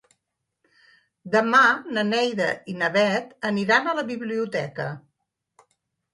[1.35, 1.59] Demà
[1.97, 4.91] na Neida i na Bet aniran a la biblioteca.